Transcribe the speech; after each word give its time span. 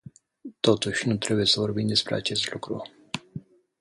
Totuși, 0.59 1.07
nu 1.07 1.17
trebuie 1.17 1.45
să 1.45 1.59
vorbim 1.59 1.87
despre 1.87 2.15
acest 2.15 2.51
lucru. 2.51 2.83